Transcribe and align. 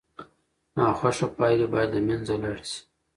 ناخوښه 0.75 1.27
پایلې 1.37 1.67
باید 1.73 1.89
له 1.95 2.01
منځه 2.07 2.33
لاړې 2.43 2.65
سي. 2.71 2.79